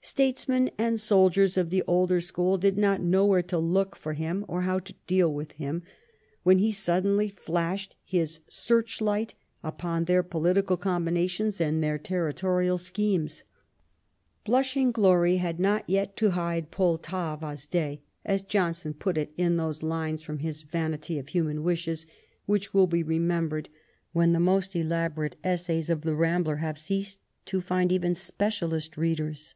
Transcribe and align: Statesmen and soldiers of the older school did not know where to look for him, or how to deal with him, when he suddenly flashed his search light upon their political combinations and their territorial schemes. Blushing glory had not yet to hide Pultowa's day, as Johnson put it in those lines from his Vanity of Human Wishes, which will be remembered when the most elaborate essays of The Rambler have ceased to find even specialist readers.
Statesmen 0.00 0.70
and 0.78 0.98
soldiers 0.98 1.58
of 1.58 1.68
the 1.68 1.82
older 1.86 2.18
school 2.22 2.56
did 2.56 2.78
not 2.78 3.02
know 3.02 3.26
where 3.26 3.42
to 3.42 3.58
look 3.58 3.94
for 3.94 4.14
him, 4.14 4.42
or 4.48 4.62
how 4.62 4.78
to 4.78 4.94
deal 5.06 5.30
with 5.30 5.52
him, 5.52 5.82
when 6.42 6.56
he 6.56 6.72
suddenly 6.72 7.28
flashed 7.28 7.94
his 8.04 8.40
search 8.48 9.02
light 9.02 9.34
upon 9.62 10.06
their 10.06 10.22
political 10.22 10.78
combinations 10.78 11.60
and 11.60 11.84
their 11.84 11.98
territorial 11.98 12.78
schemes. 12.78 13.44
Blushing 14.46 14.92
glory 14.92 15.36
had 15.36 15.60
not 15.60 15.84
yet 15.90 16.16
to 16.16 16.30
hide 16.30 16.70
Pultowa's 16.70 17.66
day, 17.66 18.00
as 18.24 18.40
Johnson 18.40 18.94
put 18.94 19.18
it 19.18 19.34
in 19.36 19.58
those 19.58 19.82
lines 19.82 20.22
from 20.22 20.38
his 20.38 20.62
Vanity 20.62 21.18
of 21.18 21.28
Human 21.28 21.62
Wishes, 21.62 22.06
which 22.46 22.72
will 22.72 22.86
be 22.86 23.02
remembered 23.02 23.68
when 24.12 24.32
the 24.32 24.40
most 24.40 24.74
elaborate 24.74 25.36
essays 25.44 25.90
of 25.90 26.00
The 26.00 26.14
Rambler 26.14 26.56
have 26.56 26.78
ceased 26.78 27.20
to 27.44 27.60
find 27.60 27.92
even 27.92 28.14
specialist 28.14 28.96
readers. 28.96 29.54